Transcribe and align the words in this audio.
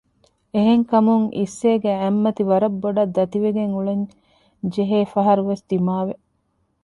އެހެން 0.53 0.85
ކަމުން 0.91 1.25
އިއްސޭގެ 1.37 1.91
އަތްމަތި 2.01 2.43
ވަރަށް 2.49 2.77
ބޮޑަށް 2.81 3.13
ދަތިވެގެން 3.15 3.73
އުޅެން 3.75 4.05
ޖެހޭ 4.73 4.99
ފަހަރުވެސް 5.13 5.63
ދިމާވެ 5.69 6.13